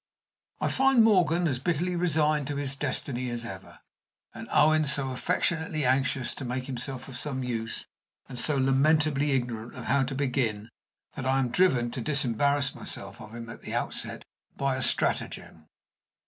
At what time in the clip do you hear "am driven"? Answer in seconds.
11.37-11.91